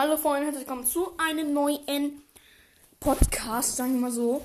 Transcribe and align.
Hallo 0.00 0.16
Freunde, 0.16 0.44
herzlich 0.46 0.64
willkommen 0.64 0.86
zu 0.86 1.10
einem 1.18 1.52
neuen 1.52 2.22
Podcast, 3.00 3.74
sagen 3.74 3.94
wir 3.94 4.02
mal 4.02 4.12
so. 4.12 4.44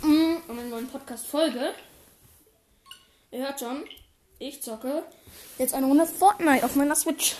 Mm, 0.00 0.36
Und 0.48 0.58
einer 0.58 0.70
neuen 0.70 0.88
Podcast-Folge. 0.88 1.74
Ihr 3.30 3.40
hört 3.40 3.60
schon, 3.60 3.84
ich 4.38 4.62
zocke 4.62 5.02
jetzt 5.58 5.74
eine 5.74 5.84
Runde 5.84 6.06
Fortnite 6.06 6.64
auf 6.64 6.74
meiner 6.74 6.94
Switch. 6.94 7.36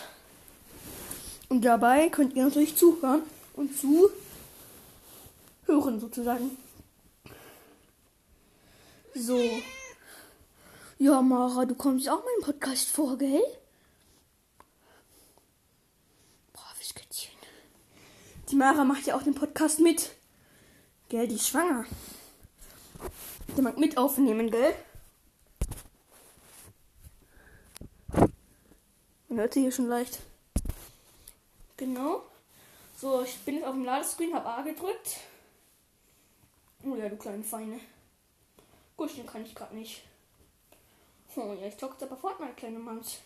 Und 1.48 1.64
dabei 1.64 2.10
könnt 2.10 2.34
ihr 2.34 2.44
natürlich 2.44 2.76
zuhören 2.76 3.22
und 3.54 3.70
zuhören 3.78 4.12
sozusagen. 6.00 6.58
So. 9.14 9.40
Ja, 10.98 11.22
Mara, 11.22 11.64
du 11.64 11.74
kommst 11.74 12.10
auch 12.10 12.22
meinen 12.22 12.42
Podcast 12.42 12.90
vor, 12.90 13.16
gell? 13.16 13.40
Die 18.50 18.56
Mara 18.56 18.82
macht 18.84 19.06
ja 19.06 19.14
auch 19.14 19.22
den 19.22 19.34
Podcast 19.34 19.78
mit. 19.78 20.14
Gell, 21.10 21.28
die 21.28 21.34
ist 21.34 21.48
schwanger. 21.48 21.84
Der 23.54 23.62
mag 23.62 23.76
mit 23.76 23.98
aufnehmen, 23.98 24.50
gell? 24.50 24.74
Man 29.28 29.38
hört 29.38 29.52
sie 29.52 29.60
hier 29.60 29.72
schon 29.72 29.88
leicht. 29.88 30.20
Genau. 31.76 32.22
So, 32.96 33.22
ich 33.22 33.38
bin 33.40 33.56
jetzt 33.56 33.66
auf 33.66 33.74
dem 33.74 33.84
Ladescreen, 33.84 34.34
habe 34.34 34.48
A 34.48 34.62
gedrückt. 34.62 35.18
Oh 36.84 36.96
ja, 36.96 37.08
du 37.08 37.16
kleine 37.16 37.44
Feine. 37.44 37.80
Gut, 38.96 39.14
den 39.16 39.26
kann 39.26 39.44
ich 39.44 39.54
gerade 39.54 39.76
nicht. 39.76 40.02
Oh 41.36 41.54
ja, 41.60 41.66
ich 41.66 41.76
zocke 41.76 42.02
aber 42.04 42.16
Fortnite, 42.16 42.54
kleine 42.54 42.78
Manns. 42.78 43.18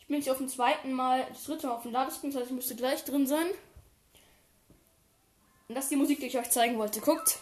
Ich 0.00 0.06
bin 0.08 0.16
jetzt 0.16 0.28
auf 0.28 0.38
dem 0.38 0.48
zweiten 0.48 0.92
Mal, 0.92 1.24
das 1.28 1.44
dritte 1.44 1.68
Mal 1.68 1.74
auf 1.74 1.82
dem 1.82 1.92
Ladescreen, 1.92 2.32
das 2.32 2.40
heißt, 2.40 2.50
ich 2.50 2.56
müsste 2.56 2.74
gleich 2.74 3.04
drin 3.04 3.26
sein. 3.26 3.46
Und 5.72 5.76
das 5.76 5.86
ist 5.86 5.92
die 5.92 5.96
Musik, 5.96 6.20
die 6.20 6.26
ich 6.26 6.36
euch 6.36 6.50
zeigen 6.50 6.76
wollte. 6.76 7.00
Guckt. 7.00 7.38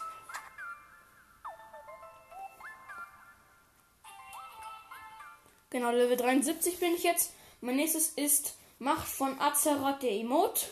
Genau, 5.71 5.91
Level 5.91 6.17
73 6.17 6.79
bin 6.79 6.95
ich 6.95 7.03
jetzt. 7.03 7.35
Mein 7.61 7.75
nächstes 7.75 8.11
ist 8.11 8.55
Macht 8.79 9.09
von 9.09 9.41
Azeroth 9.41 10.05
der 10.05 10.13
Emote. 10.13 10.67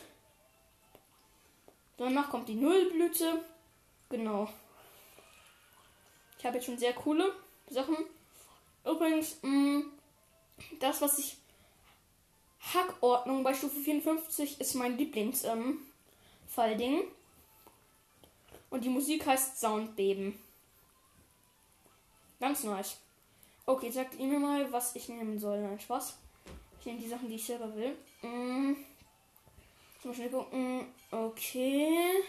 Danach 1.96 2.30
kommt 2.30 2.48
die 2.48 2.54
Nullblüte. 2.54 3.44
Genau. 4.08 4.48
Ich 6.38 6.46
habe 6.46 6.58
jetzt 6.58 6.66
schon 6.66 6.78
sehr 6.78 6.92
coole 6.92 7.34
Sachen. 7.70 7.96
Übrigens, 8.84 9.38
mh, 9.42 9.82
das, 10.78 11.00
was 11.00 11.18
ich. 11.18 11.36
Hackordnung 12.72 13.42
bei 13.42 13.52
Stufe 13.52 13.80
54 13.80 14.60
ist 14.60 14.74
mein 14.74 14.96
Lieblings-Fallding. 14.96 17.00
Ähm, 17.00 17.08
Und 18.70 18.84
die 18.84 18.88
Musik 18.88 19.26
heißt 19.26 19.58
Soundbeben. 19.58 20.38
Ganz 22.40 22.64
nice. 22.64 22.98
Okay, 23.66 23.90
sagt 23.90 24.14
ihr 24.18 24.26
mir 24.26 24.38
mal, 24.38 24.70
was 24.72 24.94
ich 24.96 25.08
nehmen 25.08 25.38
soll. 25.38 25.60
Nein, 25.60 25.80
Spaß. 25.80 26.16
Ich 26.80 26.86
nehme 26.86 27.00
die 27.00 27.08
Sachen, 27.08 27.28
die 27.28 27.34
ich 27.34 27.44
selber 27.44 27.74
will. 27.74 27.96
Mm. 28.22 28.76
Zum 30.00 30.10
Beispiel 30.10 30.30
gucken. 30.30 30.86
Okay. 31.10 32.22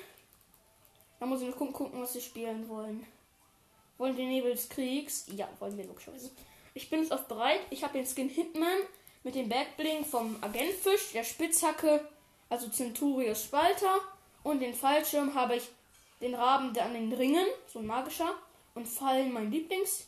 Da 1.19 1.25
muss 1.25 1.41
ich 1.41 1.49
noch 1.49 1.57
gucken, 1.57 2.01
was 2.01 2.15
wir 2.15 2.21
spielen 2.21 2.67
wollen. 2.67 3.05
Wollen 3.97 4.17
wir 4.17 4.25
Nebel 4.25 4.51
des 4.51 4.69
Kriegs? 4.69 5.25
Ja, 5.35 5.47
wollen 5.59 5.77
wir 5.77 5.85
logischerweise. 5.85 6.31
Ich 6.73 6.89
bin 6.89 7.01
jetzt 7.01 7.11
auf 7.11 7.27
bereit. 7.27 7.59
Ich 7.69 7.83
habe 7.83 7.93
den 7.93 8.07
Skin 8.07 8.29
Hitman 8.29 8.79
mit 9.23 9.35
dem 9.35 9.49
Backbling 9.49 10.05
vom 10.05 10.37
Agentfisch, 10.41 11.11
der 11.13 11.23
Spitzhacke, 11.23 12.07
also 12.47 12.69
Centurios 12.69 13.43
Spalter. 13.43 13.99
Und 14.43 14.61
den 14.61 14.73
Fallschirm 14.73 15.35
habe 15.35 15.57
ich 15.57 15.69
den 16.21 16.35
Raben 16.35 16.73
der 16.73 16.85
an 16.85 16.93
den 16.93 17.13
Ringen, 17.13 17.45
so 17.71 17.79
ein 17.79 17.87
magischer. 17.87 18.33
Und 18.75 18.87
Fallen 18.87 19.33
mein 19.33 19.51
Lieblings. 19.51 20.07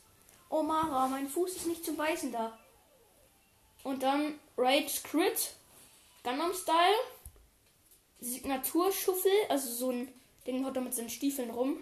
Oh 0.50 0.62
Mara, 0.64 1.08
mein 1.08 1.28
Fuß 1.28 1.56
ist 1.56 1.68
nicht 1.68 1.84
zum 1.84 1.98
Beißen 1.98 2.32
da. 2.32 2.58
Und 3.84 4.04
dann 4.04 4.40
Rage 4.58 5.02
Crit, 5.04 5.56
Gundam 6.24 6.54
Style, 6.54 6.98
Signaturschuffel, 8.20 9.32
also 9.50 9.70
so 9.70 9.90
ein 9.92 10.14
Ding 10.46 10.66
haut 10.66 10.76
er 10.76 10.82
mit 10.82 10.94
seinen 10.94 11.10
Stiefeln 11.10 11.50
rum. 11.50 11.78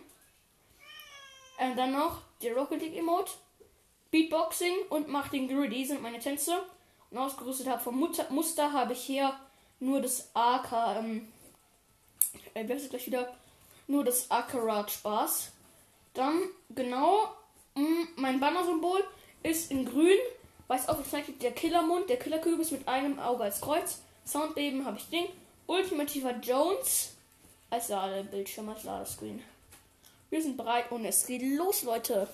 Und 1.59 1.75
dann 1.75 1.91
noch 1.91 2.21
der 2.41 2.55
Rocket 2.55 2.81
League 2.81 2.95
Emote, 2.95 3.33
Beatboxing 4.11 4.75
und 4.89 5.09
macht 5.09 5.33
den 5.33 5.47
Griddy 5.47 5.85
sind 5.85 6.01
meine 6.01 6.19
Tänze. 6.19 6.63
Und 7.11 7.17
ausgerüstet 7.17 7.67
habe 7.67 7.81
vom 7.81 7.99
Mutter 7.99 8.27
Muster 8.29 8.71
habe 8.71 8.93
ich 8.93 9.01
hier 9.01 9.37
nur 9.79 10.01
das 10.01 10.29
AK, 10.33 10.97
ähm, 10.97 11.31
äh, 12.53 12.63
gleich 12.63 13.07
wieder? 13.07 13.35
Nur 13.89 14.03
das 14.03 14.29
Akarat 14.29 14.91
Spaß. 14.91 15.49
Dann, 16.13 16.43
genau, 16.69 17.33
mh, 17.73 18.09
mein 18.17 18.39
Banner-Symbol 18.39 19.03
ist 19.41 19.71
in 19.71 19.83
grün, 19.83 20.19
weiß 20.67 20.89
aufgezeichnet 20.89 21.41
der 21.41 21.53
Killermund, 21.53 22.07
der 22.07 22.19
Killerkürbis 22.19 22.69
mit 22.69 22.87
einem 22.87 23.17
Auge 23.19 23.45
als 23.45 23.61
Kreuz. 23.61 23.99
Soundbeben 24.27 24.85
habe 24.85 24.97
ich 24.97 25.09
Ding. 25.09 25.25
Ultimativer 25.65 26.35
Jones 26.35 27.15
als 27.71 27.89
Ladebildschirm, 27.89 28.69
als 28.69 28.83
Ladescreen. 28.83 29.41
Wir 30.29 30.43
sind 30.43 30.55
bereit 30.55 30.91
und 30.91 31.03
es 31.05 31.25
geht 31.25 31.41
los, 31.41 31.81
Leute. 31.81 32.27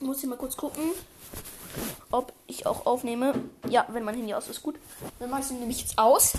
Ich 0.00 0.04
muss 0.04 0.18
hier 0.18 0.28
mal 0.28 0.38
kurz 0.38 0.56
gucken, 0.56 0.90
ob 2.10 2.32
ich 2.48 2.66
auch 2.66 2.84
aufnehme. 2.84 3.32
Ja, 3.68 3.86
wenn 3.90 4.02
mein 4.02 4.16
Handy 4.16 4.34
aus 4.34 4.48
ist, 4.48 4.60
gut. 4.60 4.74
Dann 5.20 5.30
mache 5.30 5.42
ich 5.42 5.50
nämlich 5.50 5.82
jetzt 5.82 5.96
aus. 5.96 6.32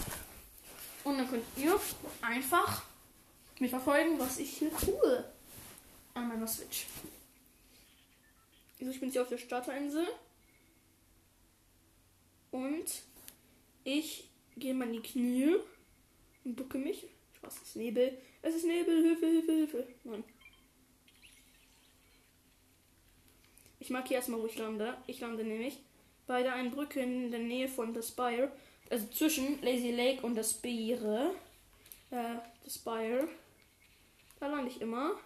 Und 1.06 1.18
dann 1.18 1.30
könnt 1.30 1.46
ihr 1.56 1.80
einfach 2.22 2.82
mich 3.60 3.72
verfolgen, 3.72 4.20
was 4.20 4.38
ich 4.38 4.58
hier 4.58 4.72
tue. 4.78 5.26
An 6.14 6.28
meiner 6.28 6.48
Switch. 6.48 6.86
Also 8.80 8.92
ich 8.92 9.00
bin 9.00 9.12
hier 9.12 9.22
auf 9.22 9.30
der 9.30 9.38
Starterinsel. 9.38 10.08
Und 12.52 13.04
ich 13.84 14.30
gehe 14.58 14.74
mal 14.74 14.88
in 14.88 14.94
die 14.94 15.02
Knie 15.02 15.56
und 16.44 16.60
ducke 16.60 16.78
mich. 16.78 17.06
Spaß, 17.38 17.56
es 17.62 17.70
ist 17.70 17.76
Nebel. 17.76 18.18
Es 18.42 18.56
ist 18.56 18.66
Nebel, 18.66 19.04
Hilfe, 19.04 19.26
Hilfe, 19.26 19.52
Hilfe. 19.52 19.88
Mann. 20.04 20.24
Ich 23.80 23.90
markiere 23.90 24.16
erstmal, 24.16 24.42
wo 24.42 24.46
ich 24.46 24.58
lande. 24.58 24.98
Ich 25.08 25.20
lande 25.20 25.44
nämlich 25.44 25.80
bei 26.28 26.44
der 26.44 26.54
einen 26.54 26.72
Brücke 26.72 27.02
in 27.02 27.32
der 27.32 27.40
Nähe 27.40 27.68
von 27.68 27.94
The 27.94 28.02
Spire. 28.02 28.52
Also 28.90 29.08
zwischen 29.08 29.62
Lazy 29.62 29.92
Lake 29.92 30.26
und 30.26 30.36
das 30.36 30.52
Spire. 30.52 31.36
Äh, 32.12 32.38
The 32.64 32.70
Spire. 32.70 33.28
Da 34.40 34.48
lande 34.48 34.70
ich 34.70 34.82
immer. 34.82 35.18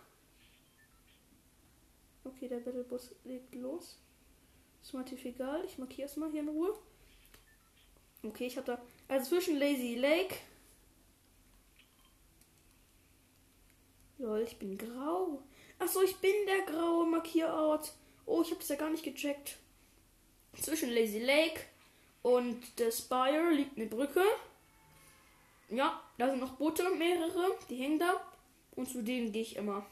Okay, 2.23 2.47
der 2.47 2.59
Battlebus 2.59 3.15
legt 3.23 3.55
los. 3.55 3.99
Ist 4.81 4.95
tief 5.05 5.25
egal. 5.25 5.63
Ich 5.65 5.77
markiere 5.77 6.07
es 6.07 6.15
mal 6.15 6.31
hier 6.31 6.41
in 6.41 6.49
Ruhe. 6.49 6.77
Okay, 8.23 8.47
ich 8.47 8.57
habe 8.57 8.65
da. 8.65 8.81
Also 9.07 9.29
zwischen 9.29 9.57
Lazy 9.57 9.95
Lake. 9.95 10.35
Lol, 14.17 14.41
ich 14.41 14.57
bin 14.59 14.77
grau. 14.77 15.41
Achso, 15.79 16.01
ich 16.01 16.17
bin 16.17 16.33
der 16.45 16.61
graue 16.65 17.05
Markierort. 17.07 17.93
Oh, 18.25 18.41
ich 18.41 18.49
habe 18.49 18.59
das 18.59 18.69
ja 18.69 18.75
gar 18.75 18.89
nicht 18.89 19.03
gecheckt. 19.03 19.57
Zwischen 20.61 20.89
Lazy 20.89 21.19
Lake 21.19 21.61
und 22.21 22.61
The 22.77 22.91
Spire 22.91 23.51
liegt 23.51 23.77
eine 23.77 23.87
Brücke. 23.87 24.23
Ja, 25.69 26.03
da 26.17 26.29
sind 26.29 26.41
noch 26.41 26.57
Boote, 26.57 26.89
mehrere. 26.95 27.57
Die 27.69 27.77
hängen 27.77 27.99
da. 27.99 28.28
Und 28.75 28.87
zu 28.87 29.03
denen 29.03 29.31
gehe 29.31 29.41
ich 29.41 29.55
immer. 29.55 29.85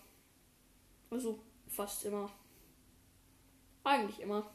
Also 1.10 1.40
fast 1.68 2.06
immer. 2.06 2.32
Eigentlich 3.84 4.20
immer. 4.20 4.50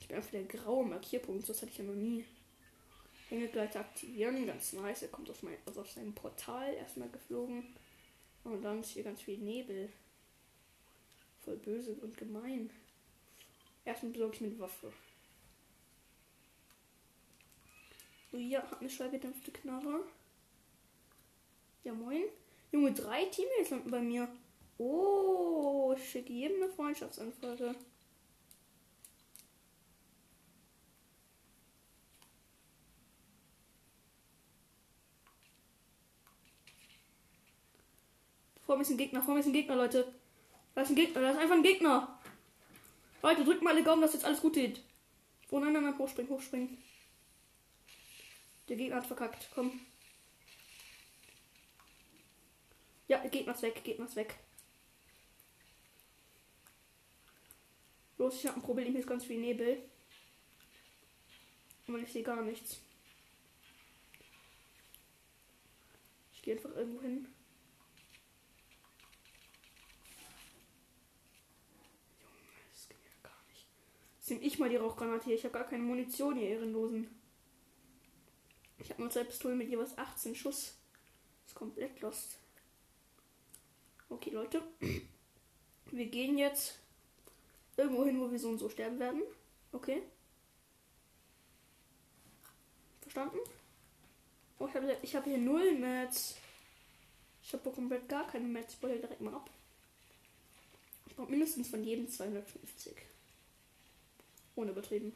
Ich 0.00 0.08
bin 0.08 0.16
einfach 0.16 0.30
der 0.30 0.44
graue 0.44 0.86
Markierpunkt. 0.86 1.48
Das 1.48 1.62
hatte 1.62 1.72
ich 1.72 1.78
ja 1.78 1.84
noch 1.84 1.94
nie. 1.94 2.24
Hängegleiter 3.28 3.80
aktivieren. 3.80 4.46
Ganz 4.46 4.72
nice. 4.72 5.02
Er 5.02 5.08
kommt 5.08 5.28
aus, 5.30 5.42
mein, 5.42 5.56
also 5.66 5.80
aus 5.80 5.94
seinem 5.94 6.14
Portal 6.14 6.74
erstmal 6.74 7.10
geflogen. 7.10 7.64
Und 8.44 8.62
dann 8.62 8.80
ist 8.80 8.90
hier 8.90 9.02
ganz 9.02 9.22
viel 9.22 9.38
Nebel. 9.38 9.92
Voll 11.44 11.56
böse 11.56 11.92
und 11.94 12.16
gemein. 12.16 12.70
Erstmal 13.84 14.12
besorge 14.12 14.34
ich 14.34 14.40
mir 14.40 14.48
eine 14.48 14.58
Waffe. 14.60 14.92
Oh 18.32 18.36
ja, 18.36 18.62
hat 18.62 18.80
eine 18.80 18.90
schallgedämpfte 18.90 19.50
Knarre. 19.50 20.00
Ja, 21.86 21.94
moin. 21.94 22.24
Junge, 22.72 22.92
drei 22.92 23.26
Teammates 23.26 23.70
landen 23.70 23.92
bei 23.92 24.00
mir. 24.00 24.28
Oh, 24.76 25.94
ich 25.96 26.10
schicke 26.10 26.32
jedem 26.32 26.60
eine 26.60 26.72
Freundschaftsanfrage. 26.72 27.76
Vor 38.62 38.74
mir 38.74 38.82
ist 38.82 38.90
ein 38.90 38.96
Gegner, 38.96 39.22
vor 39.22 39.34
mir 39.34 39.40
ist 39.40 39.46
ein 39.46 39.52
Gegner, 39.52 39.76
Leute. 39.76 40.12
Da 40.74 40.80
ist 40.82 40.88
ein 40.88 40.96
Gegner, 40.96 41.20
da 41.20 41.30
ist 41.30 41.38
einfach 41.38 41.54
ein 41.54 41.62
Gegner. 41.62 42.18
Leute, 43.22 43.44
drückt 43.44 43.62
mal 43.62 43.74
alle 43.74 43.84
Daumen, 43.84 44.02
dass 44.02 44.12
jetzt 44.12 44.24
alles 44.24 44.40
gut 44.40 44.54
geht. 44.54 44.82
Oh 45.52 45.60
nein, 45.60 45.72
nein, 45.72 45.84
nein, 45.84 45.96
hochspringen, 45.96 46.32
hochspringen. 46.32 46.78
Der 48.68 48.74
Gegner 48.74 48.96
hat 48.96 49.06
verkackt. 49.06 49.50
Komm. 49.54 49.80
Ja, 53.08 53.24
Gegner 53.26 53.54
ist 53.54 53.62
weg. 53.62 53.84
Gegner 53.84 54.06
ist 54.06 54.16
weg. 54.16 54.34
Los, 58.18 58.36
ich 58.36 58.46
habe 58.46 58.58
ein 58.58 58.62
Problem. 58.62 58.90
Hier 58.90 59.00
ist 59.00 59.08
ganz 59.08 59.24
viel 59.24 59.40
Nebel. 59.40 59.82
Und 61.86 62.02
ich 62.02 62.12
sehe 62.12 62.22
gar 62.22 62.42
nichts. 62.42 62.80
Ich 66.32 66.42
gehe 66.42 66.56
einfach 66.56 66.74
irgendwo 66.74 67.02
hin. 67.02 67.28
Junge, 72.20 72.34
das 72.72 72.88
geht 72.88 72.98
ja 73.04 73.28
gar 73.28 73.42
nicht. 73.48 73.66
Jetzt 74.18 74.30
nehme 74.30 74.42
ich 74.42 74.58
mal 74.58 74.68
die 74.68 74.76
Rauchgranate 74.76 75.26
hier. 75.26 75.34
Ich 75.34 75.44
habe 75.44 75.54
gar 75.54 75.68
keine 75.68 75.84
Munition, 75.84 76.36
ihr 76.38 76.48
Ehrenlosen. 76.48 77.08
Ich 78.78 78.90
habe 78.90 79.02
nur 79.02 79.10
zwei 79.10 79.24
Pistolen 79.24 79.58
mit 79.58 79.68
jeweils 79.68 79.96
18 79.96 80.34
Schuss. 80.34 80.76
Das 81.42 81.52
ist 81.52 81.54
komplett 81.54 82.00
lost. 82.00 82.38
Okay, 84.08 84.30
Leute. 84.30 84.62
Wir 85.90 86.06
gehen 86.06 86.38
jetzt 86.38 86.78
irgendwo 87.76 88.04
hin, 88.04 88.20
wo 88.20 88.30
wir 88.30 88.38
so 88.38 88.48
und 88.48 88.58
so 88.58 88.68
sterben 88.68 88.98
werden. 88.98 89.22
Okay. 89.72 90.02
Verstanden? 93.00 93.38
Oh, 94.58 94.66
ich 94.66 94.74
habe 94.74 94.96
ich 95.02 95.14
hab 95.14 95.24
hier 95.24 95.38
null 95.38 95.78
Mats. 95.78 96.36
Ich 97.42 97.52
habe 97.52 97.70
komplett 97.70 98.08
gar 98.08 98.26
keine 98.26 98.48
Mats. 98.48 98.74
Ich 98.74 98.80
baue 98.80 98.98
direkt 98.98 99.20
mal 99.20 99.34
ab. 99.34 99.50
Ich 101.06 101.14
brauche 101.14 101.30
mindestens 101.30 101.68
von 101.68 101.84
jedem 101.84 102.08
250. 102.08 102.94
Ohne 104.56 104.70
übertrieben. 104.72 105.12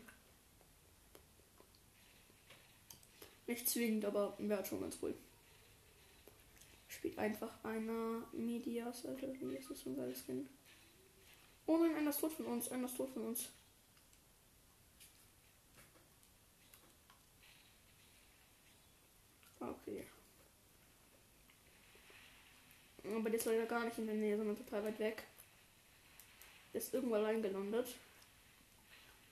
Nicht 3.47 3.69
zwingend, 3.69 4.05
aber 4.05 4.35
wäre 4.39 4.65
schon 4.65 4.81
ganz 4.81 4.99
cool. 5.03 5.15
Spielt 6.91 7.19
einfach 7.19 7.53
einer 7.65 8.27
Medias, 8.33 9.07
Alter. 9.07 9.29
Wie 9.41 9.55
ist 9.55 9.71
das 9.71 9.87
ein 9.87 9.97
geiles 9.97 10.25
Skin? 10.25 10.49
Oh 11.67 11.79
nein, 11.79 11.95
einer 11.95 12.11
ist 12.11 12.21
tot 12.21 12.33
von 12.33 12.47
uns. 12.47 12.69
Einer 12.69 12.87
ist 12.87 12.97
tot 12.97 13.11
von 13.11 13.27
uns. 13.27 13.49
Okay. 19.61 20.05
Aber 23.05 23.31
der 23.31 23.39
ist 23.39 23.45
leider 23.47 23.67
gar 23.67 23.85
nicht 23.85 23.99
in 23.99 24.07
der 24.07 24.17
Nähe, 24.17 24.37
sondern 24.37 24.57
total 24.57 24.85
weit 24.85 24.99
weg. 24.99 25.23
Der 26.73 26.81
ist 26.81 26.93
irgendwo 26.93 27.15
allein 27.15 27.41
gelandet. 27.41 27.87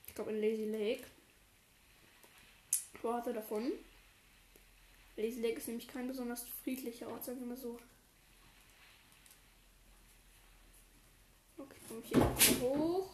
Ich 0.07 0.15
glaube 0.15 0.31
in 0.31 0.41
Lazy 0.41 0.65
Lake. 0.65 1.05
Wo 3.01 3.13
hat 3.13 3.27
er 3.27 3.33
davon? 3.33 3.73
Lazy 5.19 5.41
Lake 5.41 5.57
ist 5.57 5.67
nämlich 5.67 5.87
kein 5.87 6.07
besonders 6.07 6.43
friedlicher 6.63 7.09
Ort, 7.09 7.25
sagen 7.25 7.41
wir 7.41 7.47
mal 7.47 7.57
so. 7.57 7.77
Okay, 11.57 11.77
komme 11.89 12.01
ich 12.01 12.47
hier 12.47 12.61
hoch. 12.61 13.09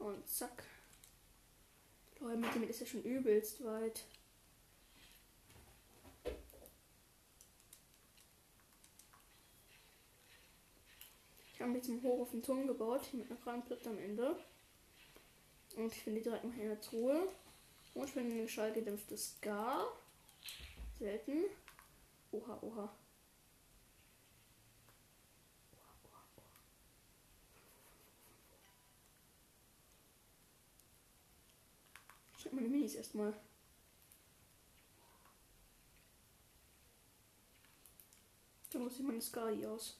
Und 0.00 0.28
zack. 0.28 0.64
Leute, 2.18 2.38
mit 2.38 2.54
dem 2.56 2.68
ist 2.68 2.80
ja 2.80 2.86
schon 2.86 3.04
übelst 3.04 3.64
weit. 3.64 4.04
Ich 11.54 11.60
habe 11.60 11.72
jetzt 11.74 11.88
einen 11.88 12.02
hoch 12.02 12.22
auf 12.22 12.30
den 12.32 12.42
Turm 12.42 12.66
gebaut, 12.66 13.14
mit 13.14 13.30
einer 13.30 13.38
Brandplatte 13.38 13.90
am 13.90 13.98
Ende. 13.98 14.36
Und 15.76 15.92
ich 15.92 16.02
finde 16.02 16.20
direkt 16.20 16.42
noch 16.42 16.54
eine 16.54 16.80
Truhe. 16.80 17.28
Und 17.94 18.06
ich 18.06 18.10
finde 18.10 18.34
eine 18.34 18.48
schallgedämpfte 18.48 19.16
Scar. 19.16 19.86
Selten. 21.02 21.46
Oha, 22.30 22.58
oha. 22.62 22.96
Ich 32.38 32.44
habe 32.44 32.54
meine 32.54 32.68
Minis 32.68 32.94
erstmal. 32.94 33.34
Dann 38.70 38.84
muss 38.84 38.96
ich 38.96 39.04
meine 39.04 39.20
Skali 39.20 39.66
aus. 39.66 39.98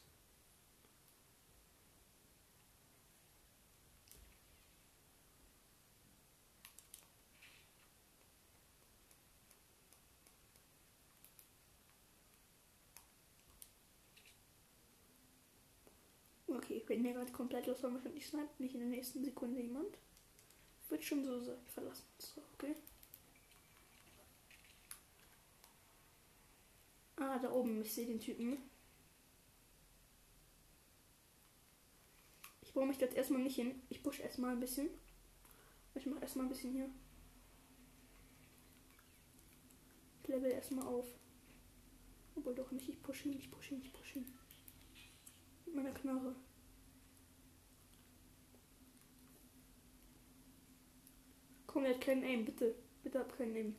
Okay, 16.63 16.75
ich 16.75 16.82
bin 16.93 17.01
mir 17.01 17.13
gerade 17.13 17.31
komplett 17.31 17.65
los, 17.65 17.81
weil 17.81 17.93
wahrscheinlich 17.93 18.27
sniped 18.27 18.59
nicht 18.59 18.75
in 18.75 18.81
der 18.81 18.89
nächsten 18.89 19.23
Sekunde 19.23 19.59
jemand. 19.59 19.97
Wird 20.89 21.03
schon 21.03 21.25
so 21.25 21.39
sein. 21.39 21.57
Verlassen 21.65 22.05
so, 22.19 22.41
okay? 22.53 22.75
Ah, 27.15 27.39
da 27.39 27.51
oben, 27.51 27.81
ich 27.81 27.91
sehe 27.91 28.05
den 28.05 28.19
Typen. 28.19 28.57
Ich 32.61 32.73
brauche 32.73 32.85
mich 32.85 32.99
jetzt 32.99 33.15
erstmal 33.15 33.41
nicht 33.41 33.55
hin. 33.55 33.81
Ich 33.89 34.03
push 34.03 34.19
erstmal 34.19 34.51
ein 34.51 34.59
bisschen. 34.59 34.89
Ich 35.95 36.05
mache 36.05 36.21
erstmal 36.21 36.45
ein 36.45 36.49
bisschen 36.49 36.73
hier. 36.73 36.89
Ich 40.21 40.27
level 40.27 40.51
erstmal 40.51 40.85
auf. 40.85 41.07
Obwohl 42.35 42.55
doch 42.55 42.71
nicht, 42.71 42.89
ich 42.89 43.01
pushe 43.01 43.29
ihn, 43.29 43.37
ich 43.37 43.49
pushe 43.49 43.75
ihn, 43.75 43.81
ich 43.81 43.93
pushe 43.93 44.19
ihn. 44.19 44.33
Mit 45.65 45.75
meiner 45.75 45.91
Knarre. 45.91 46.35
Komm, 51.73 51.85
er 51.85 51.95
hat 51.95 52.01
keinen 52.01 52.23
Aim, 52.23 52.45
bitte. 52.45 52.75
Bitte 53.01 53.17
hab 53.17 53.35
keinen 53.35 53.55
Aim. 53.55 53.75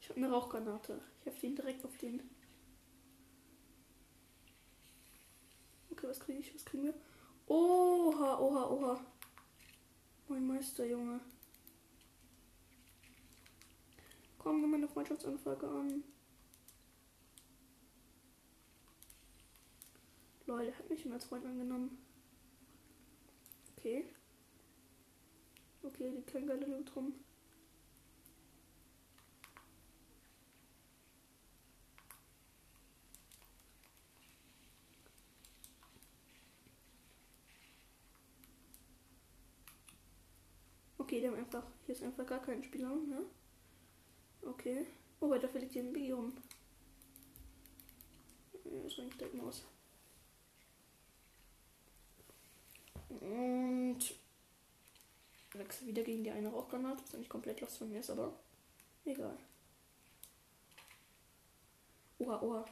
Ich 0.00 0.08
habe 0.08 0.16
eine 0.16 0.30
Rauchgranate. 0.30 1.02
Ich 1.20 1.26
hefte 1.26 1.46
ihn 1.46 1.56
direkt 1.56 1.84
auf 1.84 1.94
den. 1.98 2.22
Okay, 5.90 6.08
was 6.08 6.20
kriege 6.20 6.38
ich? 6.38 6.54
Was 6.54 6.64
kriegen 6.64 6.84
wir? 6.84 6.94
Oha, 7.46 8.38
oha, 8.38 8.70
oha. 8.70 9.06
Mein 10.28 10.46
Meister, 10.46 10.86
Junge. 10.86 11.20
Komm, 14.38 14.62
nimm 14.62 14.70
meine 14.70 14.88
Freundschaftsanfrage 14.88 15.68
an. 15.68 16.02
Leute, 20.50 20.76
hat 20.76 20.90
mich 20.90 21.00
schon 21.00 21.12
als 21.12 21.26
Freund 21.26 21.46
angenommen. 21.46 21.96
Okay. 23.76 24.04
Okay, 25.80 26.10
die 26.10 26.22
kein 26.22 26.44
geile 26.44 26.66
Loot 26.66 26.94
rum. 26.96 27.14
Okay, 40.98 41.20
die 41.20 41.28
haben 41.28 41.36
einfach. 41.36 41.64
Hier 41.86 41.94
ist 41.94 42.02
einfach 42.02 42.26
gar 42.26 42.42
kein 42.42 42.64
Spieler, 42.64 42.88
ne? 42.88 43.24
Okay. 44.42 44.86
Oh, 45.20 45.32
da 45.32 45.46
fliegt 45.46 45.72
hier 45.72 45.84
ein 45.84 45.92
Biggie 45.92 46.10
rum. 46.10 46.34
Ja, 48.64 48.82
das 48.82 48.96
bringt 48.96 49.20
direkt 49.20 49.34
mal 49.34 49.46
aus. 49.46 49.64
Und 53.10 53.98
wechsle 55.52 55.88
wieder 55.88 56.02
gegen 56.02 56.22
die 56.22 56.30
eine 56.30 56.48
Rauchgranate, 56.48 57.02
was 57.02 57.12
nicht 57.14 57.28
komplett 57.28 57.60
los 57.60 57.76
von 57.76 57.90
mir 57.90 58.00
ist, 58.00 58.10
aber 58.10 58.32
egal. 59.04 59.36
Oha, 62.18 62.40
oha. 62.40 62.64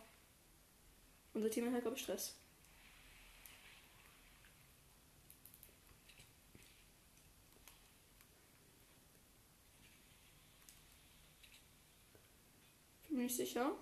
Unser 1.34 1.50
Team 1.50 1.72
hat, 1.72 1.82
glaube 1.82 1.96
ich, 1.96 2.02
Stress. 2.02 2.36
Bin 13.08 13.16
mir 13.18 13.24
nicht 13.24 13.36
sicher. 13.36 13.72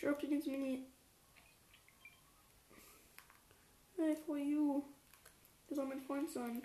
Ich 0.00 0.06
drop 0.06 0.18
dich 0.18 0.30
ins 0.30 0.46
Mini. 0.46 0.86
Hey, 3.98 4.16
for 4.24 4.38
you. 4.38 4.82
Der 5.68 5.76
soll 5.76 5.84
mein 5.84 6.00
Freund 6.00 6.30
sein. 6.30 6.62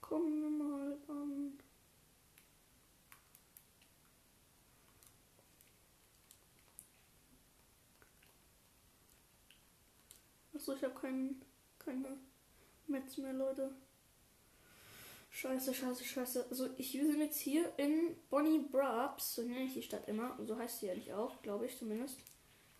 Komm 0.00 0.56
mal 0.56 0.96
an. 1.08 1.58
Achso, 10.66 10.74
ich 10.74 10.82
habe 10.82 11.00
keinen, 11.00 11.40
keine 11.78 12.18
Metz 12.88 13.18
mehr, 13.18 13.32
Leute. 13.32 13.70
Scheiße, 15.30 15.72
scheiße, 15.72 16.02
scheiße. 16.02 16.46
Also 16.50 16.70
ich 16.76 16.92
bin 16.92 17.20
jetzt 17.20 17.38
hier 17.38 17.72
in 17.78 18.16
Bonnie 18.30 18.58
Brabs, 18.58 19.36
so 19.36 19.42
nenne 19.42 19.66
ich 19.66 19.74
die 19.74 19.82
Stadt 19.82 20.08
immer. 20.08 20.36
So 20.44 20.58
heißt 20.58 20.80
sie 20.80 20.90
eigentlich 20.90 21.12
auch, 21.12 21.40
glaube 21.42 21.66
ich 21.66 21.78
zumindest. 21.78 22.18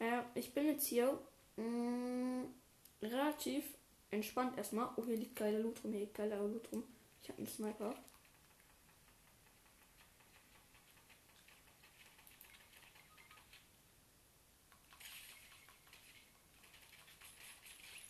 Äh, 0.00 0.22
ich 0.34 0.52
bin 0.52 0.66
jetzt 0.66 0.86
hier 0.88 1.16
mh, 1.54 1.64
mm, 1.64 2.54
relativ 3.02 3.62
entspannt 4.10 4.58
erstmal. 4.58 4.88
Oh, 4.96 5.04
hier 5.04 5.18
liegt 5.18 5.36
geiler 5.36 5.60
Loot 5.60 5.84
rum, 5.84 5.92
hier 5.92 6.00
liegt 6.00 6.14
geiler 6.14 6.42
Loot 6.42 6.72
rum. 6.72 6.82
Ich 7.22 7.28
habe 7.28 7.38
einen 7.38 7.46
Sniper. 7.46 7.94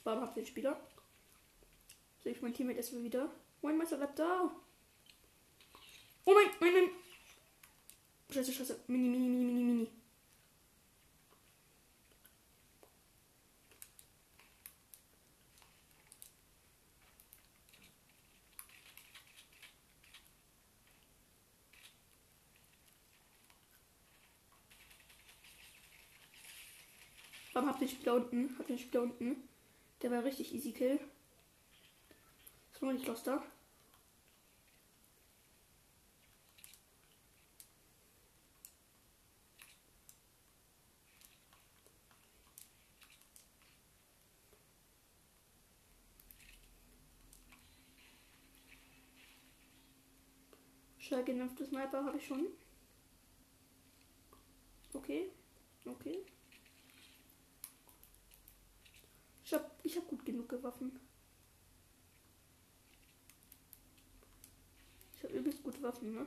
Warum 0.07 0.23
habt 0.23 0.37
ihr 0.37 0.45
den 0.45 0.47
Spieler? 0.47 0.81
Sehe 2.23 2.31
ich 2.31 2.41
mein 2.41 2.55
Teammate 2.55 2.77
erstmal 2.79 3.03
wieder. 3.03 3.29
Mein 3.61 3.77
Meister 3.77 3.97
bleibt 3.97 4.17
da. 4.17 4.53
Oh 6.25 6.33
mein, 6.33 6.47
mein, 6.61 6.73
mein. 6.73 6.91
Scheiße, 8.31 8.53
scheiße. 8.53 8.85
Mini, 8.87 9.09
mini, 9.09 9.29
mini, 9.29 9.45
mini, 9.45 9.65
mini. 9.65 9.91
Warum 27.55 27.71
habt 27.71 27.83
ihr 27.83 27.89
den 27.89 27.97
Spieler 27.97 28.15
unten? 28.15 28.57
Habt 28.57 28.71
ihr 28.71 28.77
den 28.77 28.83
Spieler 28.85 29.03
unten? 29.03 29.56
Der 30.03 30.11
war 30.11 30.25
richtig 30.25 30.55
easy 30.55 30.73
kill. 30.73 31.01
Ist 32.73 32.83
noch 32.83 32.93
nicht 32.93 33.07
lost 33.07 33.27
da. 33.27 33.43
Schallgenämpfte 50.99 51.65
Sniper 51.65 52.05
habe 52.05 52.19
ich 52.19 52.27
schon. 52.27 52.47
Okay. 54.93 55.31
Okay. 55.85 56.27
Ich 59.87 59.95
habe 59.95 60.07
gut 60.07 60.25
genug 60.25 60.53
Waffen. 60.65 60.99
Ich 65.15 65.23
habe 65.23 65.33
übelst 65.35 65.63
gute 65.63 65.81
Waffen, 65.81 66.13
ne? 66.13 66.27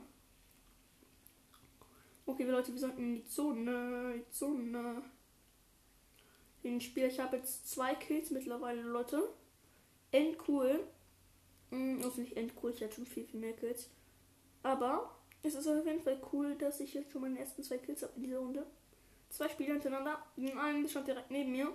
Okay, 2.24 2.44
Leute, 2.44 2.72
wir 2.72 2.80
sollten 2.80 3.02
in 3.02 3.14
die 3.16 3.24
Zone. 3.26 4.14
Die 4.16 4.30
Zone. 4.30 5.02
Den 6.64 6.80
Spiel. 6.80 7.04
Ich 7.04 7.20
habe 7.20 7.36
jetzt 7.36 7.68
zwei 7.68 7.94
Kills 7.94 8.30
mittlerweile, 8.30 8.80
Leute. 8.80 9.28
Endcool. 10.10 10.82
Hm, 11.68 12.00
also 12.02 12.22
nicht 12.22 12.38
endcool, 12.38 12.70
ich 12.70 12.82
hatte 12.82 12.94
schon 12.94 13.06
viel, 13.06 13.26
viel 13.26 13.40
mehr 13.40 13.52
Kills. 13.52 13.90
Aber 14.62 15.14
es 15.42 15.54
ist 15.54 15.68
auf 15.68 15.84
jeden 15.84 16.00
Fall 16.00 16.18
cool, 16.32 16.56
dass 16.56 16.80
ich 16.80 16.94
jetzt 16.94 17.12
schon 17.12 17.20
meine 17.20 17.38
ersten 17.38 17.62
zwei 17.62 17.76
Kills 17.76 18.02
habe 18.02 18.14
in 18.16 18.22
dieser 18.22 18.38
Runde. 18.38 18.66
Zwei 19.28 19.50
Spiele 19.50 19.74
hintereinander. 19.74 20.24
Den 20.38 20.58
einen 20.58 20.88
stand 20.88 21.08
direkt 21.08 21.30
neben 21.30 21.52
mir 21.52 21.70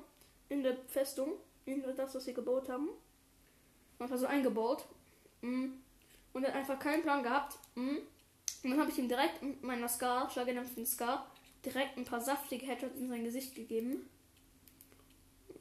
in 0.50 0.64
der 0.64 0.78
Festung, 0.88 1.34
in 1.66 1.84
das, 1.96 2.16
was 2.16 2.28
wir 2.28 2.34
gebaut 2.34 2.70
haben. 2.70 2.90
Einfach 4.00 4.18
so 4.18 4.26
eingebaut. 4.26 4.86
Mm. 5.42 5.68
Und 6.34 6.46
hat 6.46 6.54
einfach 6.54 6.80
keinen 6.80 7.02
Plan 7.02 7.24
gehabt. 7.24 7.58
Mm. 7.76 7.98
Und 8.64 8.72
dann 8.72 8.80
habe 8.80 8.90
ich 8.90 8.98
ihm 8.98 9.08
direkt 9.08 9.42
mit 9.42 9.64
meiner 9.64 9.88
Scar, 9.88 10.30
schlagedämpften 10.30 10.86
Scar, 10.86 11.32
direkt 11.64 11.98
ein 11.98 12.06
paar 12.06 12.22
saftige 12.22 12.66
Headshots 12.66 12.98
in 12.98 13.10
sein 13.10 13.24
Gesicht 13.24 13.56
gegeben. 13.56 14.10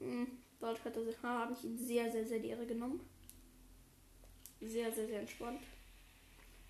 Mm. 0.00 0.24
Bald 0.60 0.84
hat 0.84 0.96
er, 0.96 1.22
habe 1.22 1.52
ich 1.52 1.64
ihn 1.64 1.78
sehr, 1.78 2.10
sehr, 2.10 2.26
sehr 2.26 2.38
die 2.38 2.48
Ehre 2.48 2.66
genommen. 2.66 3.00
Sehr, 4.60 4.92
sehr, 4.92 5.06
sehr 5.06 5.20
entspannt. 5.20 5.60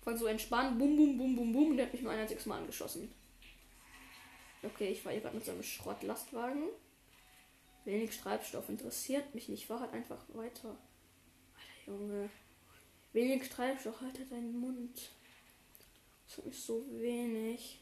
Von 0.01 0.17
so 0.17 0.25
entspannt, 0.27 0.77
bum, 0.77 0.95
bum, 0.95 1.17
bum, 1.17 1.35
bum, 1.35 1.53
bum, 1.53 1.77
der 1.77 1.85
hat 1.85 1.93
mich 1.93 2.01
nur 2.01 2.11
ein 2.11 2.19
einziges 2.19 2.45
Mal 2.45 2.59
angeschossen. 2.59 3.11
Okay, 4.61 4.89
ich 4.89 5.03
war 5.05 5.11
hier 5.11 5.21
gerade 5.21 5.35
mit 5.35 5.45
so 5.45 5.51
einem 5.51 5.63
Schrottlastwagen. 5.63 6.63
Wenig 7.85 8.19
Treibstoff 8.19 8.67
interessiert 8.67 9.33
mich 9.35 9.47
nicht. 9.47 9.69
War 9.69 9.79
halt 9.79 9.93
einfach 9.93 10.23
weiter. 10.33 10.75
Alter 11.55 11.91
Junge. 11.91 12.29
Wenig 13.13 13.47
Treibstoff, 13.47 14.01
halt 14.01 14.19
deinen 14.31 14.59
Mund. 14.59 15.11
Das 16.27 16.45
ist 16.45 16.65
so 16.65 16.83
wenig. 16.91 17.79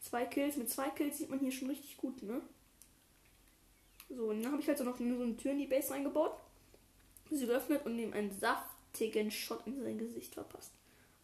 Zwei 0.00 0.24
Kills. 0.24 0.56
Mit 0.56 0.70
zwei 0.70 0.88
Kills 0.88 1.18
sieht 1.18 1.28
man 1.30 1.38
hier 1.38 1.52
schon 1.52 1.68
richtig 1.68 1.98
gut, 1.98 2.22
ne? 2.22 2.40
So, 4.08 4.30
und 4.30 4.42
dann 4.42 4.52
habe 4.52 4.62
ich 4.62 4.68
halt 4.68 4.78
so 4.78 4.84
noch 4.84 4.98
nur 4.98 5.18
so 5.18 5.24
eine 5.24 5.36
Tür 5.36 5.52
in 5.52 5.58
die 5.58 5.66
Base 5.66 5.92
eingebaut. 5.92 6.32
Sie 7.30 7.46
geöffnet 7.46 7.84
und 7.84 7.98
ihm 7.98 8.14
einen 8.14 8.32
saftigen 8.32 9.30
Shot 9.30 9.66
in 9.66 9.82
sein 9.82 9.98
Gesicht 9.98 10.32
verpasst. 10.32 10.72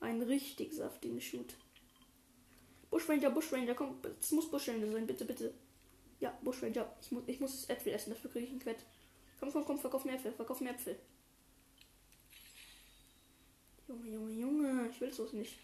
Einen 0.00 0.20
richtig 0.20 0.74
saftigen 0.74 1.20
Shoot. 1.20 1.56
Bushranger, 2.94 3.30
Bushranger, 3.30 3.74
komm, 3.74 4.00
es 4.20 4.30
muss 4.30 4.48
Bushranger 4.48 4.92
sein, 4.92 5.04
bitte, 5.04 5.24
bitte. 5.24 5.52
Ja, 6.20 6.30
Bushranger. 6.44 6.94
Ich 7.00 7.10
muss, 7.10 7.24
ich 7.26 7.40
muss 7.40 7.68
Äpfel 7.68 7.92
essen, 7.92 8.10
dafür 8.10 8.30
kriege 8.30 8.46
ich 8.46 8.52
ein 8.52 8.60
Quett. 8.60 8.86
Komm, 9.40 9.52
komm, 9.52 9.64
komm, 9.64 9.78
verkauf 9.80 10.04
mir 10.04 10.14
Äpfel, 10.14 10.32
verkauf 10.32 10.60
mir 10.60 10.70
Äpfel. 10.70 10.96
Junge, 13.88 14.08
Junge, 14.08 14.32
Junge, 14.32 14.88
ich 14.90 15.00
will 15.00 15.08
es 15.08 15.32
nicht. 15.32 15.58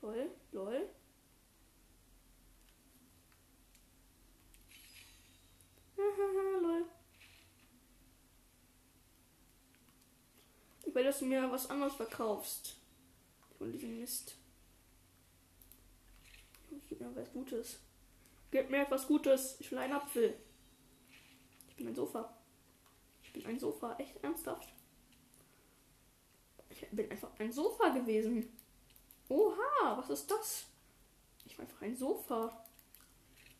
Lol, 0.00 0.30
lol. 0.52 0.88
lol. 5.96 6.84
Ich 10.86 10.94
will, 10.94 11.02
dass 11.02 11.18
du 11.18 11.24
mir 11.24 11.50
was 11.50 11.68
anderes 11.68 11.94
verkaufst. 11.94 12.76
Von 13.58 13.72
diesem 13.72 13.98
Mist. 13.98 14.36
Gib 16.88 17.00
mir 17.00 17.14
was 17.14 17.32
Gutes. 17.32 17.80
Gib 18.50 18.70
mir 18.70 18.82
etwas 18.82 19.06
Gutes. 19.06 19.56
Ich 19.60 19.70
will 19.70 19.78
einen 19.78 19.92
Apfel. 19.92 20.34
Ich 21.68 21.76
bin 21.76 21.88
ein 21.88 21.94
Sofa. 21.94 22.36
Ich 23.22 23.32
bin 23.32 23.46
ein 23.46 23.58
Sofa. 23.58 23.96
Echt 23.98 24.16
ernsthaft? 24.22 24.72
Ich 26.70 26.88
bin 26.90 27.10
einfach 27.10 27.30
ein 27.38 27.52
Sofa 27.52 27.88
gewesen. 27.90 28.48
Oha, 29.28 29.98
was 29.98 30.10
ist 30.10 30.30
das? 30.30 30.66
Ich 31.44 31.56
bin 31.56 31.66
einfach 31.66 31.82
ein 31.82 31.96
Sofa. 31.96 32.64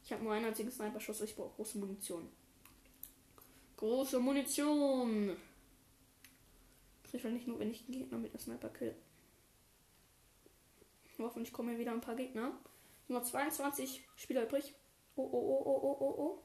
Ich 0.04 0.12
habe 0.12 0.24
nur 0.24 0.32
einen 0.32 0.46
einzigen 0.46 0.70
Sniper-Schuss. 0.70 1.20
Ich 1.20 1.36
brauche 1.36 1.54
große 1.56 1.78
Munition. 1.78 2.28
Große 3.76 4.18
Munition. 4.18 5.36
Ich 7.12 7.24
will 7.24 7.32
nicht 7.32 7.46
nur, 7.46 7.58
wenn 7.58 7.70
ich 7.70 7.84
den 7.86 7.92
Gegner 7.92 8.18
mit 8.18 8.32
der 8.32 8.40
Sniper 8.40 8.68
kill. 8.68 8.94
Hoffentlich 11.18 11.52
kommen 11.52 11.78
wieder 11.78 11.92
ein 11.92 12.00
paar 12.00 12.14
Gegner. 12.14 12.52
Nur 13.08 13.22
22 13.22 14.06
Spieler 14.16 14.44
übrig. 14.44 14.74
Oh, 15.16 15.22
oh, 15.22 15.28
oh, 15.32 15.62
oh, 15.64 15.80
oh, 15.82 15.96
oh, 16.00 16.14
oh. 16.22 16.44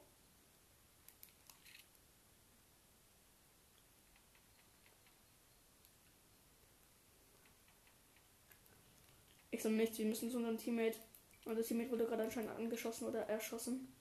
Ich 9.52 9.62
so 9.62 9.70
nichts, 9.70 9.98
wir 9.98 10.06
müssen 10.06 10.32
zu 10.32 10.38
unserem 10.38 10.58
Teammate. 10.58 10.98
Und 11.46 11.58
das 11.58 11.68
Teammate 11.68 11.92
wurde 11.92 12.06
gerade 12.06 12.24
anscheinend 12.24 12.52
angeschossen 12.52 13.08
oder 13.08 13.20
erschossen. 13.24 13.94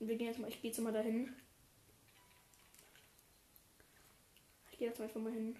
Und 0.00 0.08
wir 0.08 0.16
gehen 0.16 0.26
jetzt 0.26 0.40
mal, 0.40 0.48
ich 0.48 0.60
gehe 0.60 0.70
jetzt 0.70 0.80
mal 0.80 0.92
dahin. 0.92 1.34
Ich 4.72 4.78
gehe 4.78 4.88
jetzt 4.88 4.98
mal 4.98 5.04
einfach 5.04 5.20
mal 5.20 5.32
hin. 5.32 5.56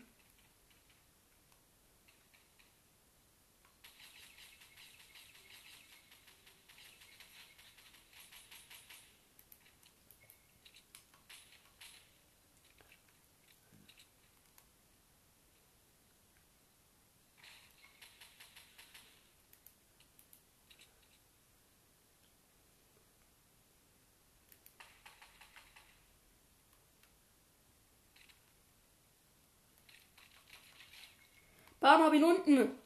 Bam, 31.91 32.05
hab 32.05 32.15
ihn 32.15 32.23
unten. 32.23 32.79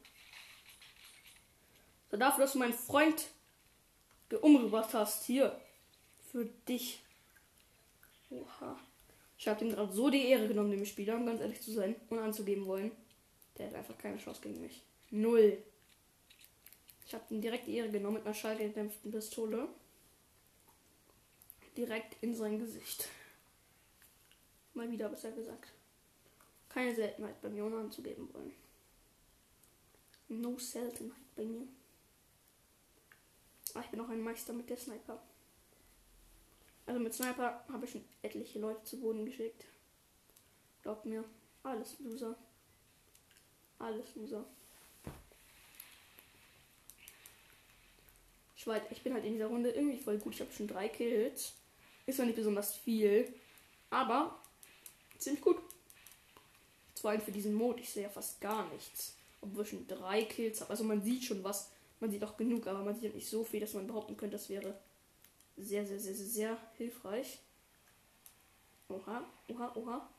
So 2.09 2.17
dafür, 2.17 2.45
dass 2.45 2.53
du 2.53 2.57
meinen 2.57 2.73
Freund 2.73 3.27
umgebracht 4.41 4.95
hast. 4.95 5.25
Hier. 5.25 5.61
Für 6.31 6.45
dich. 6.67 7.03
Oha. 8.31 8.79
Ich 9.37 9.47
habe 9.47 9.63
ihm 9.63 9.69
gerade 9.69 9.93
so 9.93 10.09
die 10.09 10.25
Ehre 10.25 10.47
genommen, 10.47 10.71
dem 10.71 10.85
Spieler, 10.85 11.17
um 11.17 11.27
ganz 11.27 11.39
ehrlich 11.39 11.61
zu 11.61 11.71
sein 11.71 11.95
und 12.09 12.17
anzugeben 12.17 12.65
wollen. 12.65 12.91
Der 13.59 13.67
hat 13.67 13.75
einfach 13.75 13.95
keine 13.99 14.17
Chance 14.17 14.41
gegen 14.41 14.59
mich. 14.59 14.81
Null. 15.11 15.61
Ich 17.05 17.13
habe 17.13 17.25
ihm 17.29 17.41
direkt 17.41 17.67
die 17.67 17.75
Ehre 17.75 17.91
genommen 17.91 18.15
mit 18.15 18.25
einer 18.25 18.33
schallgedämpften 18.33 19.11
Pistole. 19.11 19.67
Direkt 21.77 22.23
in 22.23 22.33
sein 22.33 22.57
Gesicht. 22.57 23.07
Mal 24.73 24.91
wieder 24.91 25.09
besser 25.09 25.31
gesagt. 25.31 25.73
Keine 26.69 26.95
Seltenheit 26.95 27.39
bei 27.43 27.49
mir, 27.49 27.65
ohne 27.65 27.77
anzugeben 27.77 28.33
wollen. 28.33 28.64
No 30.27 30.57
Seltenheit 30.57 31.35
bei 31.35 31.45
mir. 31.45 31.67
Ah, 33.73 33.81
ich 33.81 33.91
bin 33.91 33.99
auch 33.99 34.09
ein 34.09 34.21
Meister 34.21 34.53
mit 34.53 34.69
der 34.69 34.77
Sniper. 34.77 35.21
Also 36.85 36.99
mit 36.99 37.13
Sniper 37.13 37.63
habe 37.71 37.85
ich 37.85 37.91
schon 37.91 38.05
etliche 38.21 38.59
Leute 38.59 38.83
zu 38.83 38.99
Boden 38.99 39.25
geschickt. 39.25 39.65
Glaubt 40.81 41.05
mir, 41.05 41.23
alles 41.63 41.99
Loser. 41.99 42.35
Alles 43.79 44.15
Loser. 44.15 44.45
Ich, 48.55 48.65
weiß, 48.65 48.83
ich 48.91 49.03
bin 49.03 49.13
halt 49.13 49.25
in 49.25 49.33
dieser 49.33 49.47
Runde 49.47 49.71
irgendwie 49.71 49.97
voll 49.97 50.17
gut. 50.17 50.33
Ich 50.33 50.41
habe 50.41 50.51
schon 50.51 50.67
drei 50.67 50.87
Kills. 50.87 51.53
Ist 52.05 52.15
zwar 52.15 52.25
nicht 52.25 52.35
besonders 52.35 52.75
viel, 52.75 53.33
aber 53.89 54.39
ziemlich 55.17 55.43
gut. 55.43 55.57
Vor 56.99 57.19
für 57.19 57.31
diesen 57.31 57.53
Mode. 57.53 57.81
Ich 57.81 57.89
sehe 57.91 58.03
ja 58.03 58.09
fast 58.09 58.41
gar 58.41 58.67
nichts. 58.69 59.15
Obwohl 59.45 59.65
schon 59.65 59.87
drei 59.87 60.23
Kills 60.23 60.61
habe. 60.61 60.71
Also 60.71 60.83
man 60.83 61.03
sieht 61.03 61.23
schon 61.23 61.43
was. 61.43 61.71
Man 61.99 62.11
sieht 62.11 62.23
auch 62.23 62.35
genug, 62.35 62.67
aber 62.67 62.83
man 62.83 62.95
sieht 62.95 63.15
nicht 63.15 63.29
so 63.29 63.43
viel, 63.43 63.59
dass 63.59 63.73
man 63.73 63.87
behaupten 63.87 64.17
könnte, 64.17 64.35
das 64.35 64.49
wäre 64.49 64.77
sehr, 65.55 65.85
sehr, 65.85 65.99
sehr, 65.99 66.13
sehr, 66.13 66.27
sehr 66.27 66.57
hilfreich. 66.77 67.39
Oha, 68.89 69.23
oha, 69.47 69.75
oha. 69.75 70.09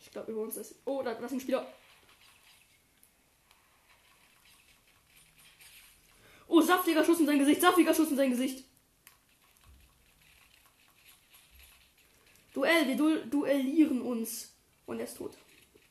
Ich 0.00 0.10
glaube, 0.10 0.32
über 0.32 0.42
uns 0.42 0.56
ist. 0.56 0.74
Oh, 0.84 1.02
da, 1.02 1.12
ist 1.12 1.32
ein 1.32 1.40
Spieler. 1.40 1.66
Oh, 6.46 6.60
saftiger 6.60 7.04
Schuss 7.04 7.20
in 7.20 7.26
sein 7.26 7.38
Gesicht, 7.38 7.60
saftiger 7.60 7.94
Schuss 7.94 8.10
in 8.10 8.16
sein 8.16 8.30
Gesicht. 8.30 8.64
Duell, 12.54 12.86
wir 12.86 12.96
du 12.96 13.26
duellieren 13.26 14.00
uns. 14.00 14.54
Und 14.86 14.98
er 14.98 15.04
ist 15.04 15.18
tot. 15.18 15.36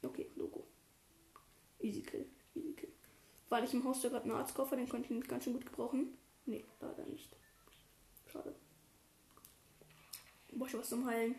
Okay, 0.01 0.31
Logo. 0.35 0.65
Easy 1.79 2.01
Kill, 2.01 2.25
easy 2.55 2.73
Kill. 2.73 2.91
Weil 3.49 3.65
ich 3.65 3.73
im 3.73 3.83
Haus 3.83 4.01
da 4.01 4.09
gerade 4.09 4.23
einen 4.23 4.33
Arztkoffer, 4.33 4.75
den 4.75 4.89
konnte 4.89 5.05
ich 5.05 5.11
nicht 5.11 5.27
ganz 5.27 5.43
schön 5.43 5.53
gut 5.53 5.65
gebrauchen. 5.65 6.17
Nee, 6.45 6.65
leider 6.79 7.05
nicht. 7.05 7.35
Schade. 8.31 8.55
Boah, 10.51 10.67
ich 10.67 10.73
was 10.73 10.89
zum 10.89 11.05
Heilen. 11.05 11.35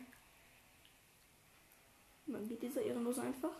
Und 2.26 2.34
dann 2.34 2.48
geht 2.48 2.62
dieser 2.62 2.82
Ehrenlose 2.82 3.22
einfach. 3.22 3.54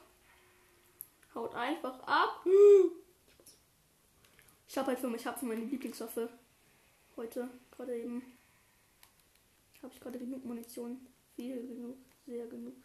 Haut 1.35 1.55
einfach 1.55 2.01
ab. 2.01 2.45
Ich 4.67 4.79
habe 4.79 4.89
halt 4.89 4.99
für 4.99 5.09
mich, 5.09 5.25
hab 5.25 5.39
für 5.39 5.47
meine 5.47 5.61
Lieblingswaffe 5.61 6.29
heute 7.17 7.49
gerade 7.71 7.97
eben. 7.97 8.23
Habe 9.81 9.93
ich 9.95 10.01
gerade 10.01 10.19
genug 10.19 10.45
Munition. 10.45 11.07
Viel 11.37 11.67
genug, 11.67 11.99
sehr 12.27 12.47
genug. 12.47 12.77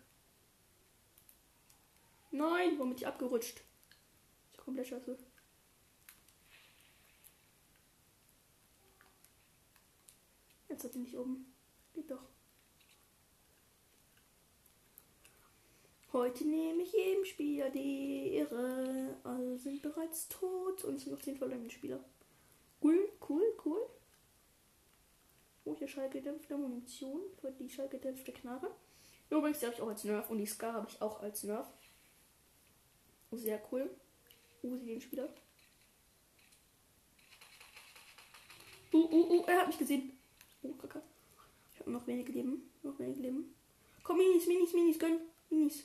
Nein, 2.31 2.77
bin 2.77 2.95
ich 2.95 3.07
abgerutscht? 3.07 3.61
Ich 4.51 4.57
komplett 4.57 4.87
scheiße. 4.87 5.17
Jetzt 10.67 10.83
hat 10.83 10.93
sie 10.93 10.99
nicht 10.99 11.17
oben. 11.17 11.53
Geht 11.93 12.09
doch. 12.09 12.23
Heute 16.11 16.47
nehme 16.47 16.81
ich 16.81 16.91
jedem 16.91 17.25
Spieler 17.25 17.69
die 17.69 18.33
Ehre. 18.33 19.19
Alle 19.23 19.57
sind 19.59 19.81
bereits 19.81 20.27
tot 20.27 20.83
und 20.83 20.95
es 20.95 21.03
sind 21.03 21.13
noch 21.13 21.21
10 21.21 21.37
verletzte 21.37 21.69
Spieler. 21.69 22.03
Cool, 22.81 23.11
cool, 23.27 23.43
cool. 23.65 23.89
Hier 25.77 25.87
schallgedämpfte 25.87 26.57
Munition 26.57 27.21
für 27.39 27.51
die 27.51 27.69
schallgedämpfte 27.69 28.31
Knarre. 28.31 28.71
Übrigens, 29.29 29.59
die 29.59 29.65
habe 29.65 29.75
ich 29.75 29.81
auch 29.81 29.89
als 29.89 30.03
Nerf 30.03 30.29
und 30.29 30.39
die 30.39 30.45
Scar 30.45 30.73
habe 30.73 30.87
ich 30.89 31.01
auch 31.01 31.21
als 31.21 31.43
Nerf. 31.43 31.67
Sehr 33.31 33.61
cool. 33.71 33.89
Usi 34.63 34.85
den 34.85 35.01
Spieler. 35.01 35.29
Uh, 38.91 38.97
uh, 38.97 39.39
uh, 39.39 39.45
er 39.45 39.59
hat 39.59 39.67
mich 39.67 39.77
gesehen. 39.77 40.17
Oh, 40.63 40.73
kacke. 40.73 41.01
Ich 41.73 41.79
habe 41.79 41.91
noch 41.91 42.07
wenige 42.07 42.31
Leben. 42.31 42.69
Noch 42.81 42.97
wenige 42.97 43.21
Leben. 43.21 43.53
Komm, 44.03 44.17
Minis, 44.17 44.47
Minis, 44.47 44.73
Minis, 44.73 44.97
gönn. 44.97 45.19
Minis. 45.49 45.83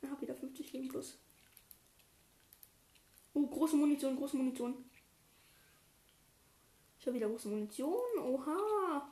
Er 0.00 0.10
hat 0.10 0.20
wieder 0.20 0.36
50 0.36 0.72
Leben 0.72 0.88
plus. 0.88 1.18
Große 3.52 3.76
Munition, 3.76 4.16
große 4.16 4.36
Munition. 4.36 4.84
Ich 6.98 7.06
habe 7.06 7.16
wieder 7.16 7.28
große 7.28 7.48
Munition. 7.48 8.18
Oha. 8.18 9.08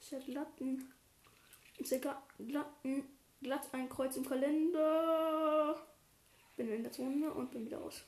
Ist 0.00 0.12
ja 0.12 0.18
glatten. 0.20 0.92
Ist 1.78 1.90
ja 1.90 1.98
glatten. 2.38 3.04
Glatt 3.40 3.68
ein 3.72 3.88
Kreuz 3.88 4.16
im 4.16 4.24
Kalender. 4.24 5.86
Bin 6.56 6.68
in 6.68 6.82
der 6.82 6.92
Zone 6.92 7.32
und 7.32 7.50
bin 7.50 7.66
wieder 7.66 7.80
aus. 7.80 8.04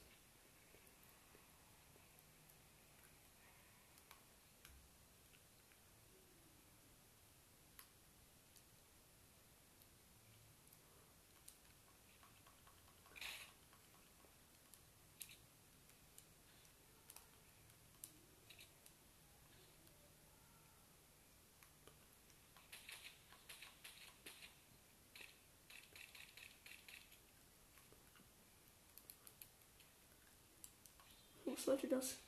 Sollte 31.64 31.88
das? 31.88 32.18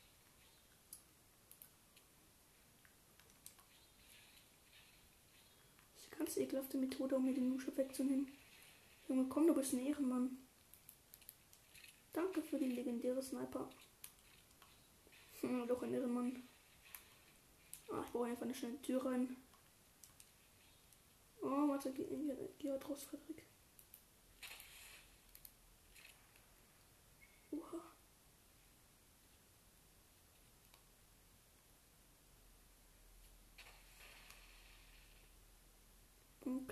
Das 5.94 6.05
ist 6.05 6.09
eine 6.11 6.18
ganz 6.18 6.37
ekelhafte 6.38 6.79
Methode, 6.79 7.16
um 7.16 7.27
mir 7.27 7.35
den 7.35 7.51
Nuschel 7.51 7.77
wegzunehmen. 7.77 8.33
Junge, 9.09 9.27
komm, 9.29 9.46
du 9.46 9.55
bist 9.55 9.75
ein 9.75 9.85
Ehrenmann. 9.85 10.38
Danke 12.14 12.40
für 12.40 12.59
die 12.59 12.70
legendäre 12.70 13.22
Sniper. 13.22 13.68
Hm, 15.42 15.68
doch 15.68 15.83
ein 15.83 15.92
Ehrenmann. 15.92 16.42
Ah, 17.90 18.03
ich 18.07 18.12
brauche 18.12 18.25
einfach 18.25 18.44
eine 18.44 18.55
schnelle 18.55 18.81
Tür 18.81 19.05
rein. 19.05 19.37
Oh, 21.42 21.68
warte, 21.68 21.92
geh, 21.92 22.05
geh, 22.05 22.49
geh 22.59 22.70
raus, 22.72 23.03
Frederik. 23.03 23.46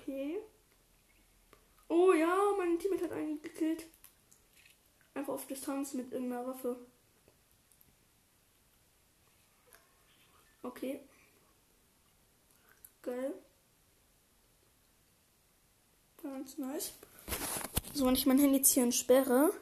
Okay. 0.05 0.37
Oh 1.88 2.12
ja, 2.12 2.37
mein 2.59 2.79
Teammate 2.79 3.05
hat 3.05 3.12
einen 3.12 3.40
gekillt. 3.40 3.87
Einfach 5.14 5.33
auf 5.33 5.47
Distanz 5.47 5.95
mit 5.95 6.12
irgendeiner 6.12 6.47
Waffe. 6.47 6.77
Okay. 10.62 11.01
Geil. 13.01 13.33
Ganz 16.23 16.59
nice. 16.59 16.93
So, 17.95 18.07
wenn 18.07 18.14
ich 18.14 18.27
mein 18.27 18.38
Handy 18.38 18.59
jetzt 18.59 18.73
hier 18.73 18.83
entsperre. 18.83 19.53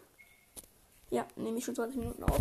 Ja, 1.11 1.29
nehme 1.37 1.59
ich 1.59 1.65
schon 1.65 1.77
20 1.77 1.99
Minuten 1.99 2.25
auf. 2.25 2.39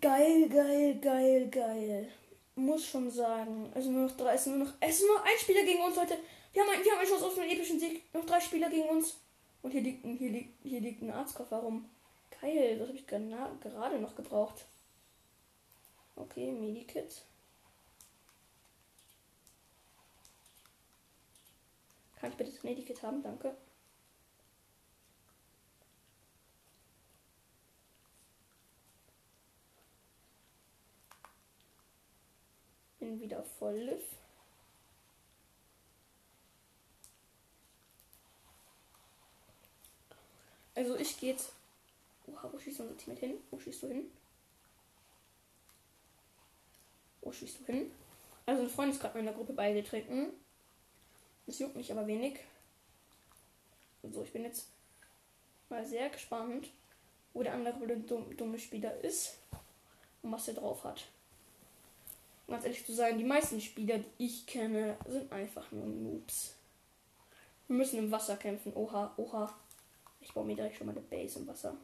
Geil, 0.00 0.48
geil, 0.48 0.98
geil, 1.00 1.48
geil. 1.48 2.08
Muss 2.56 2.86
schon 2.86 3.10
sagen. 3.10 3.70
Also 3.74 3.90
nur 3.90 4.08
noch 4.08 4.16
drei. 4.16 4.34
Es 4.34 4.42
ist 4.42 4.46
nur 4.48 4.64
noch, 4.64 4.72
es 4.80 4.98
ist 5.00 5.06
nur 5.06 5.22
ein 5.22 5.38
Spieler 5.38 5.62
gegen 5.62 5.84
uns 5.84 5.96
heute. 5.96 6.18
Wir 6.56 6.62
haben, 6.62 6.82
wir 6.82 6.92
haben 6.92 7.00
eine 7.00 7.06
Chance 7.06 7.26
auf 7.26 7.38
einen 7.38 7.50
epischen 7.50 7.78
Sieg. 7.78 8.14
Noch 8.14 8.24
drei 8.24 8.40
Spieler 8.40 8.70
gegen 8.70 8.88
uns. 8.88 9.20
Und 9.60 9.72
hier 9.72 9.82
liegt, 9.82 10.06
hier 10.06 10.30
liegt, 10.30 10.62
hier 10.62 10.80
liegt 10.80 11.02
ein 11.02 11.10
Arztkoffer 11.10 11.58
rum. 11.58 11.90
Geil, 12.40 12.78
das 12.78 12.88
habe 12.88 12.96
ich 12.96 13.06
gerade 13.06 13.98
noch 14.00 14.16
gebraucht. 14.16 14.64
Okay, 16.14 16.50
Medikit. 16.52 17.26
Kann 22.18 22.30
ich 22.30 22.36
bitte 22.38 22.52
das 22.52 22.62
Medikit 22.62 23.02
haben? 23.02 23.22
Danke. 23.22 23.54
Bin 32.98 33.20
wieder 33.20 33.42
voll 33.58 33.76
Lift. 33.76 34.15
Also 40.76 40.96
ich 40.96 41.18
gehe 41.18 41.32
jetzt. 41.32 41.52
Oha, 42.28 42.48
wo 42.52 42.58
schießt 42.58 42.80
unser 42.80 42.96
Team 42.96 43.16
hin? 43.16 43.34
Wo 43.50 43.58
schießt 43.58 43.82
du 43.82 43.88
hin? 43.88 44.10
Wo 47.22 47.32
schießt 47.32 47.60
du 47.60 47.64
hin? 47.64 47.90
Also 48.44 48.62
ein 48.62 48.70
Freund 48.70 48.92
ist 48.92 49.00
gerade 49.00 49.18
meiner 49.18 49.32
Gruppe 49.32 49.52
beigetreten. 49.52 50.28
Das 51.46 51.58
juckt 51.58 51.74
mich 51.74 51.90
aber 51.90 52.06
wenig. 52.06 52.38
So, 54.02 54.22
ich 54.22 54.32
bin 54.32 54.44
jetzt 54.44 54.68
mal 55.68 55.84
sehr 55.84 56.10
gespannt, 56.10 56.70
wo 57.32 57.42
der 57.42 57.54
andere 57.54 57.96
dumme 57.96 58.58
Spieler 58.58 59.00
ist 59.02 59.38
und 60.22 60.30
was 60.30 60.46
er 60.46 60.54
drauf 60.54 60.84
hat. 60.84 61.06
Um 62.46 62.52
ganz 62.52 62.64
ehrlich 62.64 62.86
zu 62.86 62.94
sein, 62.94 63.18
die 63.18 63.24
meisten 63.24 63.60
Spieler, 63.60 63.98
die 63.98 64.26
ich 64.26 64.46
kenne, 64.46 64.96
sind 65.06 65.32
einfach 65.32 65.72
nur 65.72 65.86
Noobs. 65.86 66.54
Wir 67.66 67.76
müssen 67.76 67.98
im 67.98 68.12
Wasser 68.12 68.36
kämpfen. 68.36 68.72
Oha, 68.76 69.12
oha. 69.16 69.52
Ich 70.26 70.34
baue 70.34 70.44
mir 70.44 70.56
direkt 70.56 70.76
schon 70.76 70.88
mal 70.88 70.92
eine 70.92 71.02
Base 71.02 71.38
im 71.38 71.46
Wasser. 71.46 71.76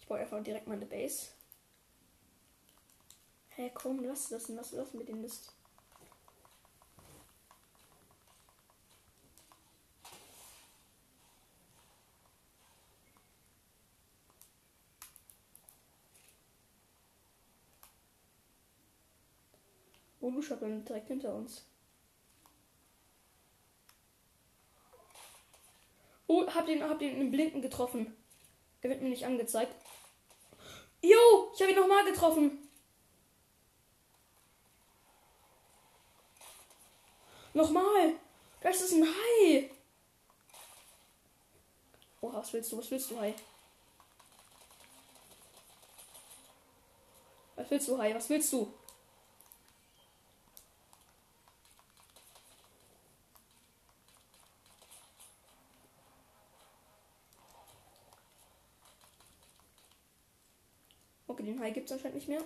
Ich 0.00 0.08
baue 0.08 0.18
einfach 0.18 0.42
direkt 0.42 0.66
meine 0.66 0.86
Base. 0.86 1.28
Hä, 3.50 3.62
hey, 3.62 3.70
komm, 3.72 4.04
lass 4.04 4.28
das, 4.28 4.48
lass, 4.48 4.72
lass 4.72 4.92
mit 4.92 5.08
dem 5.08 5.22
Mist. 5.22 5.55
Oh, 20.20 20.30
du 20.30 20.42
schaut 20.42 20.60
direkt 20.62 21.08
hinter 21.08 21.34
uns. 21.34 21.64
Oh, 26.26 26.46
hab 26.46 26.66
den, 26.66 26.82
hab 26.82 26.98
den 26.98 27.20
im 27.20 27.30
Blinden 27.30 27.62
getroffen. 27.62 28.16
Er 28.82 28.90
wird 28.90 29.02
mir 29.02 29.08
nicht 29.08 29.26
angezeigt. 29.26 29.74
Jo, 31.02 31.52
ich 31.54 31.62
habe 31.62 31.72
ihn 31.72 31.78
nochmal 31.78 32.04
getroffen. 32.04 32.68
Nochmal. 37.52 38.14
Das 38.60 38.80
ist 38.80 38.92
ein 38.92 39.04
Hai. 39.04 39.70
Oh, 42.20 42.32
was 42.32 42.52
willst 42.52 42.72
du? 42.72 42.78
Was 42.78 42.90
willst 42.90 43.10
du, 43.10 43.20
Hai? 43.20 43.34
Was 47.54 47.70
willst 47.70 47.88
du, 47.88 47.98
Hai? 47.98 48.14
Was 48.14 48.28
willst 48.28 48.52
du? 48.52 48.74
Den 61.56 61.62
Hai 61.62 61.70
gibt 61.70 61.86
es 61.86 61.92
anscheinend 61.92 62.16
nicht 62.16 62.28
mehr. 62.28 62.44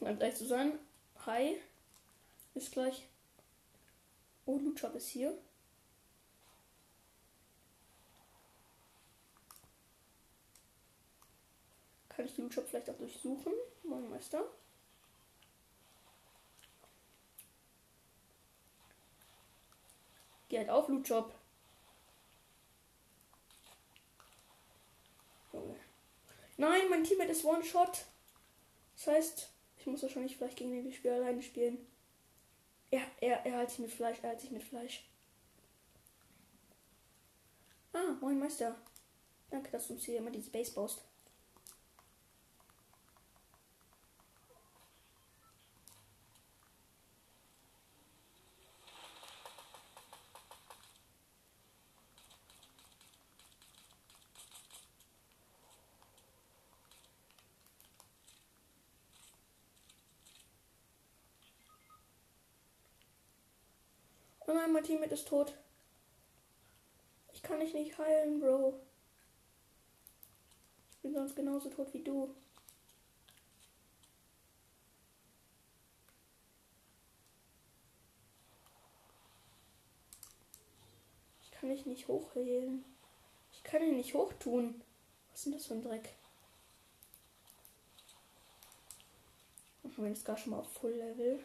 Um 0.00 0.18
gleich 0.18 0.36
zu 0.36 0.46
sein, 0.46 0.78
Hai 1.24 1.56
ist 2.54 2.72
gleich. 2.72 3.08
Oh, 4.44 4.58
Luchop 4.58 4.94
ist 4.94 5.08
hier. 5.08 5.36
Kann 12.10 12.26
ich 12.26 12.36
Luchop 12.36 12.68
vielleicht 12.68 12.90
auch 12.90 12.98
durchsuchen? 12.98 13.52
Mein 13.82 14.10
Meister. 14.10 14.44
Geh 20.54 20.60
halt 20.60 20.70
auf, 20.70 20.86
Lootjob. 20.86 21.34
Nein, 26.56 26.88
mein 26.88 27.02
Teammate 27.02 27.32
ist 27.32 27.44
One-Shot. 27.44 28.04
Das 28.94 29.06
heißt, 29.08 29.50
ich 29.78 29.86
muss 29.88 30.02
wahrscheinlich 30.02 30.36
vielleicht 30.36 30.56
gegen 30.56 30.70
den 30.70 30.92
Spiel 30.92 31.10
alleine 31.10 31.42
spielen. 31.42 31.84
Er, 32.92 33.02
er, 33.20 33.44
er 33.44 33.58
hat 33.58 33.70
sich 33.70 33.80
mit 33.80 33.90
Fleisch, 33.90 34.18
er 34.22 34.30
hat 34.30 34.40
sich 34.40 34.52
mit 34.52 34.62
Fleisch. 34.62 35.04
Ah, 37.92 38.16
moin 38.20 38.38
Meister. 38.38 38.76
Danke, 39.50 39.72
dass 39.72 39.88
du 39.88 39.94
uns 39.94 40.04
hier 40.04 40.18
immer 40.18 40.30
diese 40.30 40.50
Base 40.50 40.70
baust. 40.70 41.02
Oh 64.46 64.52
nein, 64.52 64.72
mein 64.72 64.84
Teammate 64.84 65.14
ist 65.14 65.28
tot. 65.28 65.54
Ich 67.32 67.42
kann 67.42 67.60
dich 67.60 67.72
nicht 67.72 67.96
heilen, 67.98 68.40
Bro. 68.40 68.78
Ich 70.90 70.98
bin 70.98 71.14
sonst 71.14 71.34
genauso 71.34 71.70
tot 71.70 71.92
wie 71.94 72.02
du. 72.02 72.34
Ich 81.42 81.50
kann 81.50 81.70
dich 81.70 81.86
nicht 81.86 82.08
hochheilen. 82.08 82.84
Ich 83.52 83.64
kann 83.64 83.82
ihn 83.82 83.96
nicht 83.96 84.12
hochtun. 84.12 84.82
Was 85.30 85.38
ist 85.40 85.46
denn 85.46 85.52
das 85.54 85.66
für 85.66 85.74
ein 85.74 85.82
Dreck? 85.82 86.14
Ich 89.84 89.96
bin 89.96 90.06
jetzt 90.06 90.24
gar 90.24 90.36
schon 90.36 90.50
mal 90.50 90.58
auf 90.58 90.72
Full 90.72 90.92
Level. 90.92 91.42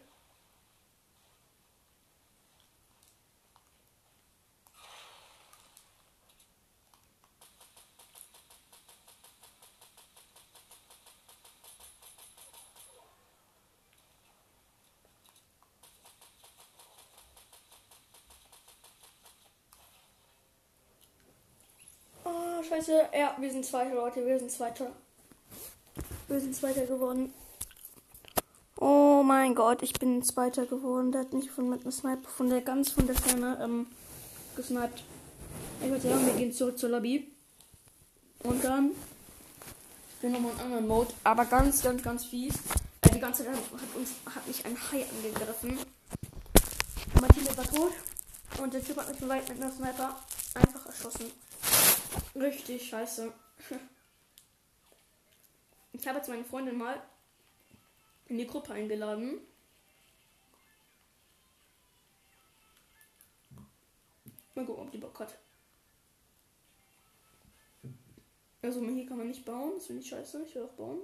Scheiße. 22.69 23.09
Ja, 23.17 23.35
wir 23.39 23.51
sind 23.51 23.65
Zweiter, 23.65 23.95
Leute. 23.95 24.25
Wir 24.25 24.37
sind 24.37 24.51
Zweiter. 24.51 24.91
Wir 26.27 26.39
sind 26.39 26.55
Zweiter 26.55 26.85
geworden. 26.85 27.33
Oh 28.77 29.23
mein 29.23 29.55
Gott, 29.55 29.81
ich 29.81 29.93
bin 29.93 30.23
Zweiter 30.23 30.65
geworden. 30.65 31.11
Der 31.11 31.21
hat 31.21 31.33
mich 31.33 31.51
von 31.51 31.69
mit 31.69 31.81
einem 31.81 31.91
Sniper 31.91 32.29
von 32.29 32.49
der 32.49 32.61
ganz 32.61 32.91
von 32.91 33.07
der 33.07 33.15
Ferne 33.15 33.59
ähm, 33.61 33.87
gesniped. 34.55 35.03
Ich 35.81 35.89
würde 35.89 36.07
sagen, 36.07 36.25
wir 36.25 36.33
gehen 36.33 36.53
zurück 36.53 36.77
zur 36.77 36.89
Lobby. 36.89 37.31
Und 38.43 38.63
dann 38.63 38.91
wir 40.21 40.29
nochmal 40.29 40.51
einen 40.51 40.59
anderen 40.61 40.87
Mode. 40.87 41.13
Aber 41.23 41.45
ganz, 41.45 41.81
ganz, 41.81 42.03
ganz 42.03 42.25
fies. 42.25 42.53
Äh, 43.01 43.09
die 43.13 43.19
ganze 43.19 43.43
Zeit 43.43 43.53
hat, 43.53 43.95
uns, 43.95 44.11
hat 44.33 44.47
mich 44.47 44.65
ein 44.65 44.77
Hai 44.77 45.05
angegriffen. 45.15 45.77
Team 47.33 47.57
war 47.57 47.65
tot. 47.65 47.93
Und 48.61 48.73
der 48.73 48.83
Typ 48.83 48.97
hat 48.97 49.09
mich 49.09 49.19
mit 49.19 49.31
einem 49.31 49.71
Sniper 49.71 50.15
einfach 50.53 50.85
erschossen. 50.85 51.31
Richtig 52.35 52.89
scheiße. 52.89 53.33
Ich 55.91 56.07
habe 56.07 56.19
jetzt 56.19 56.29
meine 56.29 56.45
Freundin 56.45 56.77
mal 56.77 57.01
in 58.27 58.37
die 58.37 58.47
Gruppe 58.47 58.71
eingeladen. 58.73 59.41
Mal 64.55 64.65
gucken, 64.65 64.83
ob 64.83 64.91
die 64.91 64.97
Bock 64.97 65.19
hat. 65.19 65.37
Also 68.61 68.85
hier 68.85 69.05
kann 69.07 69.17
man 69.17 69.27
nicht 69.27 69.43
bauen, 69.45 69.73
das 69.75 69.87
finde 69.87 70.01
ich 70.01 70.09
scheiße. 70.09 70.43
Ich 70.45 70.55
will 70.55 70.63
auch 70.63 70.73
bauen. 70.73 70.99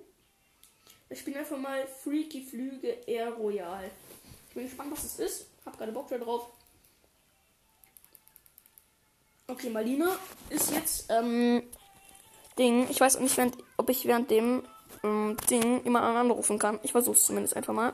Ich 1.09 1.19
spiele 1.19 1.39
einfach 1.39 1.57
mal 1.57 1.87
Freaky 1.87 2.41
Flüge 2.43 2.89
Air 3.07 3.31
Royal. 3.33 3.89
Ich 4.49 4.53
bin 4.55 4.63
gespannt, 4.63 4.91
was 4.91 5.03
es 5.03 5.19
ist. 5.19 5.47
Hab 5.65 5.77
gerade 5.77 5.91
Bock 5.91 6.07
drauf. 6.07 6.51
Okay, 9.55 9.69
Malina 9.69 10.17
ist 10.49 10.71
jetzt 10.71 11.09
ähm, 11.09 11.63
Ding. 12.59 12.89
Ich 12.89 12.99
weiß 12.99 13.21
nicht, 13.21 13.37
während, 13.37 13.57
ob 13.77 13.89
ich 13.89 14.05
während 14.05 14.29
dem 14.29 14.63
ähm, 15.01 15.37
Ding 15.49 15.81
jemanden 15.85 16.17
anrufen 16.17 16.59
kann. 16.59 16.77
Ich 16.83 16.91
versuche 16.91 17.15
es 17.15 17.25
zumindest 17.25 17.55
einfach 17.55 17.73
mal. 17.73 17.93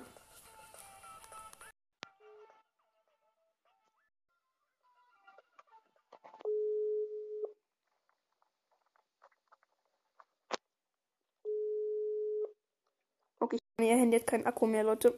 Okay, 13.39 13.59
ihr 13.79 13.97
Handy 13.97 14.17
hat 14.19 14.25
keinen 14.25 14.47
Akku 14.47 14.65
mehr, 14.65 14.83
Leute. 14.83 15.13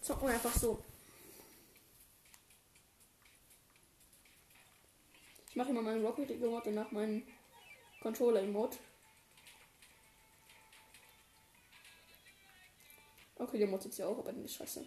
Zocken 0.00 0.28
wir 0.28 0.34
einfach 0.34 0.54
so. 0.54 0.78
Ich 5.56 5.58
mache 5.58 5.70
immer 5.70 5.80
meinen 5.80 6.04
Rocket 6.04 6.30
Emote 6.30 6.68
und 6.68 6.74
nach 6.74 6.90
meinen 6.90 7.26
Controller 8.02 8.42
Emote. 8.42 8.76
Okay, 13.36 13.56
der 13.60 13.66
Mod 13.66 13.82
jetzt 13.82 13.96
ja 13.96 14.06
auch, 14.06 14.18
aber 14.18 14.32
nicht 14.32 14.54
scheiße. 14.54 14.84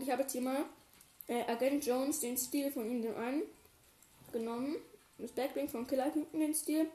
Und 0.00 0.06
ich 0.06 0.12
habe 0.12 0.22
jetzt 0.22 0.32
hier 0.32 0.40
mal 0.40 0.64
äh, 1.28 1.42
Agent 1.42 1.84
Jones 1.84 2.20
den 2.20 2.34
Stil 2.38 2.72
von 2.72 2.90
ihm 2.90 3.02
den 3.02 3.42
genommen. 4.32 4.76
Das 5.18 5.30
Backbling 5.32 5.68
von 5.68 5.86
Killer 5.86 6.10
hinten 6.10 6.40
den 6.40 6.54
Stil. 6.54 6.88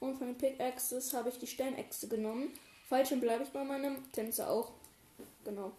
Und 0.00 0.16
von 0.16 0.28
den 0.28 0.38
Pickaxes 0.38 1.12
habe 1.12 1.28
ich 1.28 1.38
die 1.38 1.46
Steinechse 1.46 2.08
genommen. 2.08 2.58
Falschen 2.88 3.20
bleibe 3.20 3.44
ich 3.44 3.50
bei 3.50 3.62
meinem 3.62 4.10
Tänzer 4.10 4.48
auch. 4.48 4.72
Genau. 5.44 5.72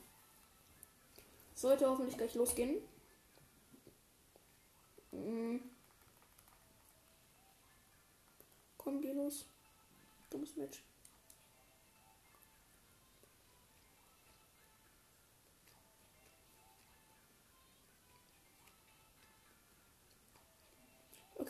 Sollte 1.55 1.89
hoffentlich 1.89 2.15
gleich 2.15 2.35
losgehen. 2.35 2.75
Mhm. 5.13 5.59
Komm, 8.77 9.01
geh 9.01 9.13
los. 9.13 9.47
Dummes 10.29 10.55
Match. 10.55 10.83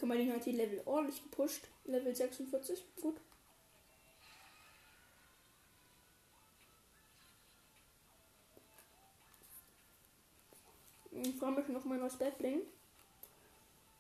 Okay, 0.08 0.16
Marlene 0.16 0.34
hat 0.36 0.46
die 0.46 0.52
Level 0.54 0.82
ordentlich 0.86 1.22
gepusht. 1.22 1.68
Level 1.86 2.16
46. 2.16 2.82
Gut. 3.02 3.18
Ich 11.12 11.36
freue 11.36 11.52
mich 11.52 11.68
noch 11.68 11.84
mal 11.84 11.98
neues 11.98 12.16
Backbling. 12.16 12.62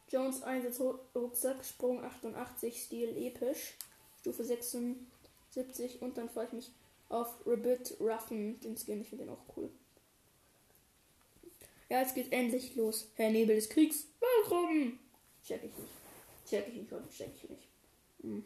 Jones 0.09 0.43
Einsatz 0.43 0.79
Rucksack, 1.13 1.65
Sprung 1.65 2.03
88, 2.03 2.81
Stil 2.81 3.17
episch. 3.17 3.73
Stufe 4.21 4.45
76 4.45 6.01
und 6.01 6.17
dann 6.17 6.29
freue 6.29 6.45
ich 6.45 6.53
mich 6.53 6.71
auf 7.09 7.35
Rabbit 7.45 7.97
Ruffen, 7.99 8.59
den 8.61 8.77
Skin. 8.77 9.01
Ich 9.01 9.09
finde 9.09 9.25
den 9.25 9.33
auch 9.33 9.57
cool. 9.57 9.69
Ja, 11.89 12.01
es 12.01 12.13
geht 12.13 12.31
endlich 12.31 12.75
los. 12.75 13.09
Herr 13.15 13.31
Nebel 13.31 13.55
des 13.55 13.69
Kriegs. 13.69 14.07
Warum? 14.19 14.99
Check 15.43 15.63
ich 15.63 15.77
nicht. 15.77 15.96
Check 16.49 16.67
ich 16.67 16.73
nicht. 16.75 16.89
Check 17.15 17.31
ich 17.35 17.49
nicht. 17.49 17.67
Hm. 18.21 18.43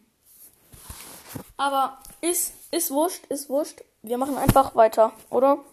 Aber 1.58 2.00
ist, 2.22 2.54
ist 2.72 2.92
wurscht, 2.92 3.26
ist 3.28 3.50
wurscht. 3.50 3.84
Wir 4.02 4.18
machen 4.18 4.38
einfach 4.38 4.76
weiter, 4.76 5.14
oder? 5.30 5.64